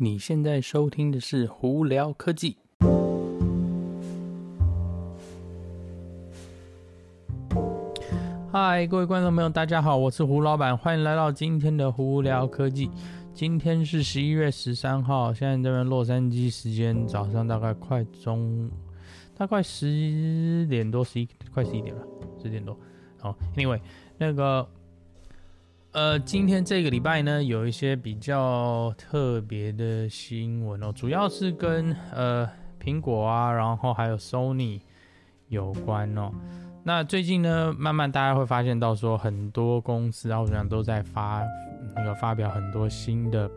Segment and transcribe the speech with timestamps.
[0.00, 2.56] 你现在收听的是胡聊科技。
[8.52, 12.88] 嗨，各位观众朋友，大家好，我是胡老板，欢迎来到今天的胡聊科技。
[13.34, 18.70] 今天是十一月十三号，现在这边洛杉矶时间早上大概快中，
[19.36, 22.02] 大概十点多，十一快十一点了，
[22.40, 22.78] 十点多。
[23.18, 23.80] 好，Anyway，
[24.16, 24.64] 那个。
[25.92, 34.82] 呃，今天这个礼拜呢，有一些比较特别的新闻哦，主要是跟呃苹果啊，然后还有 Sony
[35.48, 36.30] 有关哦。
[36.84, 41.42] 那最近呢，慢慢大家会发现到说，很多公司好像都在发
[41.96, 43.50] 那个发表很多新的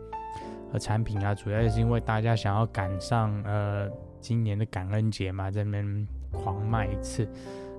[0.71, 3.89] 呃产品啊，主要也是因为大家想要赶上呃
[4.21, 7.27] 今年的感恩节嘛，在那边狂卖一次。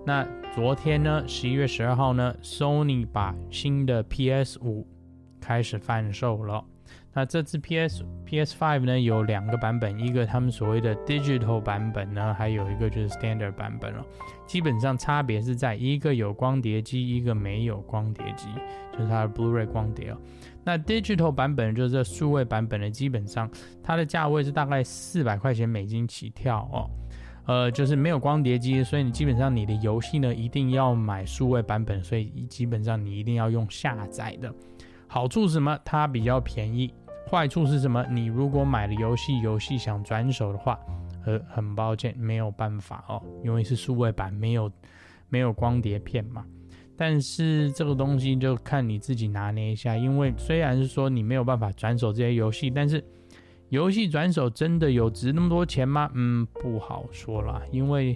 [0.04, 4.86] 那昨天呢，十一月十二号呢，Sony 把新的 PS 五
[5.40, 6.64] 开始贩售了。
[7.14, 14.04] 那这次 PS PS Five 呢有两个版本，一个他们所谓的 Digital 版本呢，还有一个就是 Standard 版本了。
[14.46, 18.48] 基本上差别是在一个有光碟机，一个没有光碟机，
[18.92, 20.16] 就是它的 Blu-ray 光碟哦。
[20.64, 23.48] 那 Digital 版本就是这数位版本的，基本上
[23.82, 26.90] 它的价位是大概四百块钱美金起跳哦。
[27.44, 34.52] 呃，就是没有光碟机，所以你基本上你的游戏呢一定要买数位版本，所以基本上你一定要用下载的。
[35.08, 35.76] 好处是什么？
[35.84, 36.92] 它比较便宜。
[37.28, 38.04] 坏处是什么？
[38.10, 40.78] 你如果买了游戏，游戏想转手的话，
[41.26, 44.70] 呃，很抱歉，没有办法哦，因为是数位版，没有
[45.28, 46.44] 没有光碟片嘛。
[46.96, 53.04] 但是这个东西就看你自己拿捏一下，因为虽然是说你没有办法转手这些游戏，但是。
[53.72, 56.10] 游戏转手真的有值那么多钱吗？
[56.12, 58.14] 嗯，不好说啦，因为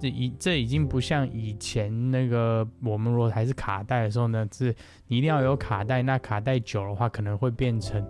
[0.00, 4.74] 这已这已经不像以前那个我们如果还是卡带的时候呢，是
[5.06, 8.02] 你一定要有卡带，那卡带久的话可能会变成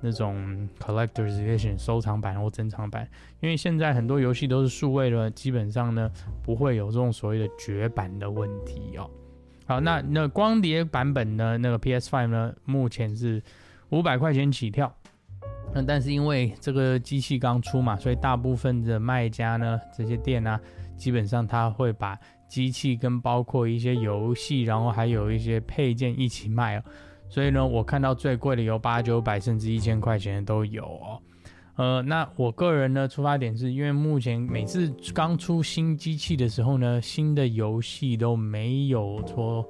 [0.00, 3.06] 那种 collector's edition 收藏版或珍藏版。
[3.40, 6.10] 因为现在很多游戏都是数位的，基本上呢
[6.42, 9.10] 不会有这种所谓的绝版的问题哦。
[9.66, 13.42] 好，那那光碟版本呢，那个 PS5 呢，目前是
[13.90, 14.90] 五百块钱起跳。
[15.84, 20.60] 但是因为这个机器刚出嘛，所以大部分的卖家呢，这些店啊，
[20.96, 22.16] 基本上他会把
[22.48, 26.82] 机器跟包括一些游戏，然后还有一些配件一起卖。
[27.28, 31.20] 所以呢，我看到最贵的有八九百甚至一千块钱的都有哦。
[31.74, 39.68] 呃，那我个人呢，出发点是因为目前每次刚出新机器的时候呢，新的游戏都没有说。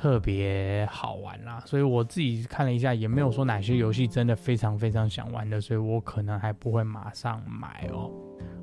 [0.00, 8.08] 特别好玩啦，所以我自己看了一下，也没有说哪些游戏真的非常非常想玩的，所以我可能还不会马上买哦。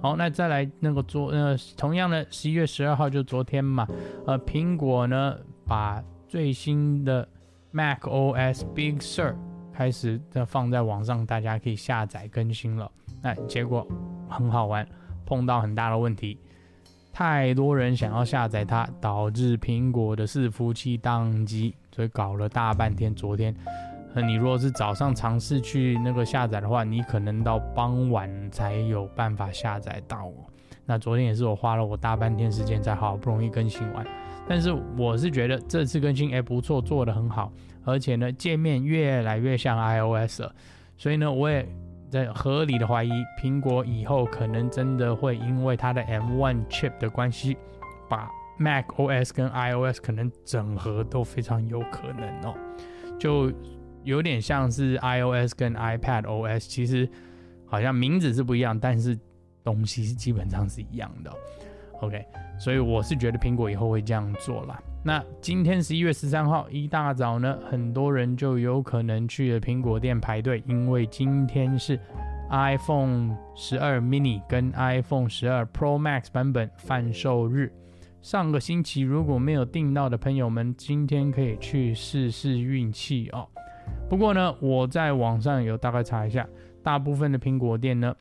[0.02, 3.86] 好，那再来那个昨呃，同样的十一月十二号就昨天嘛，
[4.26, 7.28] 呃，苹果呢把最新的
[7.72, 9.36] Mac OS Big Sur
[9.74, 12.90] 开始的放在网上，大家可以下载更新了。
[13.22, 13.86] 那结果
[14.30, 14.88] 很好玩，
[15.26, 16.40] 碰到很大的问题。
[17.16, 23.16] 太多人想要下载它，导致苹果的伺服器宕机，所以搞了大半天。
[23.16, 23.56] 昨天，
[24.14, 30.30] 呃，你如果是早上尝试去那个下载的话，你可能到傍晚才有办法下载到。
[30.86, 34.06] 那昨天也是我花了我大半天时间才好不容易更新完。
[34.46, 37.50] 但是我是觉得这次更新哎不错，做得很好，
[37.86, 40.54] 而且呢界面越来越像 iOS 了，
[40.98, 41.66] 所以呢我也。
[42.16, 47.58] 在合理的怀疑，苹果以后可能真的会因为它的 M1 chip 的关系，
[48.10, 52.56] 把 Mac OS 跟 iOS 可能整合都非常有可能哦，
[53.20, 53.52] 就
[54.06, 57.06] 有点像是 iOS 跟 iPad OS，其实
[57.66, 59.20] 好像名字是不一样，但是
[59.62, 61.30] 东西是基本上是一样的。
[62.00, 62.26] OK，
[62.58, 64.82] 所以我是觉得苹果以后会这样做啦。
[65.08, 72.00] 那今天十一月十三号一大早呢，很多人就有可能去了苹果店排队，因为今天是
[72.50, 77.72] iPhone 十二 mini 跟 iPhone 十二 Pro Max 版本贩售日。
[78.24, 83.48] 上个星期如果没有订到的朋友们，今天可以去试试运气哦。
[84.10, 86.48] 不过呢，我在网上有大概查一下，
[86.82, 88.16] 大部分的苹果店呢，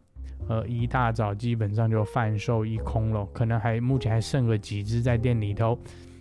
[0.50, 5.78] 呃，一大早基本上就贩售一空了，可能还目前还剩个几只在店里头。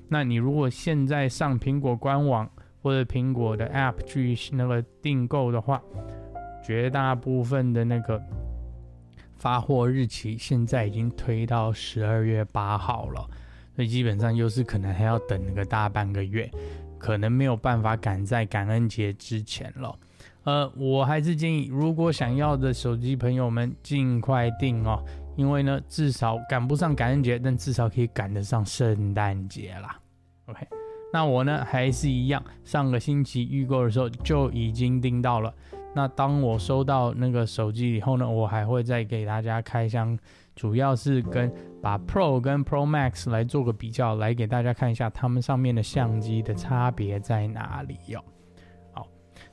[0.07, 2.49] 那你如果现在上苹果官网
[2.81, 5.81] 或者苹果的 App 去那个订购的话，
[6.63, 8.21] 绝大部分的那个
[9.37, 13.27] 发货日期现在已经推到十二月八号了，
[13.75, 16.49] 所以基本上又是可能还要等个大半个月，
[16.97, 19.93] 可能没有办法赶在感恩节之前了。
[20.43, 25.01] 呃，我还是建议，如果想要的手机朋友们尽快订哦，
[25.35, 29.99] 因为呢，至少赶不上感恩节，但至少可以赶得上圣诞节啦。
[30.45, 30.67] OK，
[31.11, 35.53] 那我呢还是一样，上个星期预购的时候就已经订到了，
[35.95, 40.17] 那当我收到那个手机以后呢，我还会再给大家开箱，
[40.55, 41.51] 主要是跟
[41.81, 48.23] 把 Pro 跟 Pro Max 来做个比较，来给大家看一下它们上面的相机的差别在哪里哟。
[48.91, 49.07] 好，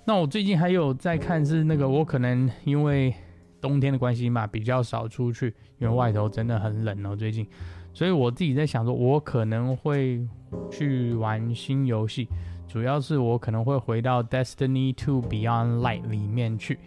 [0.04, 3.14] 那我最近还有在看是那个，我可能因为
[3.60, 7.46] 冬天的关系嘛，比较少出去，因为外头真的很冷哦，最近，
[7.92, 10.26] 所以我自己在想说，我可能会
[10.70, 12.28] 去玩新游戏。
[12.66, 16.78] 主要是我可能会回到 Destiny 2 Beyond Light 里面去，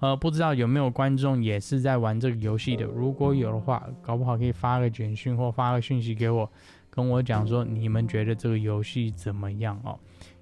[0.00, 2.84] 呃，不知道有没有观众也是在玩这个游戏的？
[2.84, 6.46] 如果有的话，搞不好可以发个简讯或发个讯息给我，
[6.90, 9.98] 跟我讲说你们觉得这个游戏怎么样哦？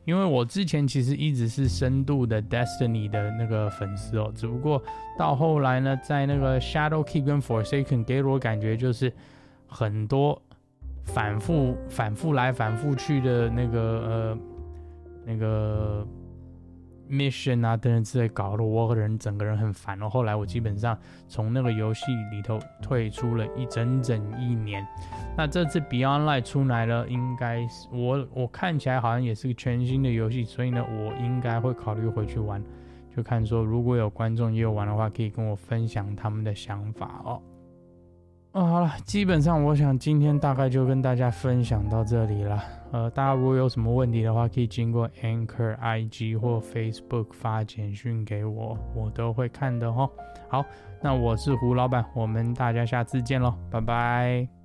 [0.09, 4.83] 因为我之前其实一直是深度的 Destiny 的那个粉丝哦，只不过
[5.19, 9.13] 到后来呢，在那个 Shadowkeep 跟 Forsaken 给我感觉就是
[9.67, 10.41] 很多
[11.05, 14.39] 反复、反复来、反复去的那个呃。
[15.31, 16.07] 那个
[17.09, 20.09] mission 啊等等之类，搞得我个人整个人很烦哦。
[20.09, 20.97] 后来我基本上
[21.27, 24.87] 从那个游戏里头退出了一整整一年。
[25.37, 32.63] 那这次 Beyond Light 出来了，应该是我我看起来好像也是个全新的游戏，所以呢，我应该会考虑回去玩。
[33.17, 37.43] 就看说如果有观众也有玩的话，可以跟我分享他们的想法哦。
[38.59, 42.61] 哦，好了，基本上我想今天大概就跟大家分享到这里了。
[42.91, 50.11] 呃，大家如果有什么问题的话，可以经过 Anchor IG 或 Facebook 发简讯给我，我都会看的哦。
[50.49, 50.65] 好，
[51.01, 54.58] 那我是胡老板，我们大家下次见喽，拜拜。